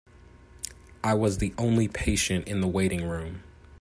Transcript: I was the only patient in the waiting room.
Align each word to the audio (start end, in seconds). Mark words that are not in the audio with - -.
I 1.03 1.13
was 1.13 1.37
the 1.37 1.53
only 1.59 1.87
patient 1.87 2.47
in 2.47 2.59
the 2.59 2.67
waiting 2.67 3.07
room. 3.07 3.43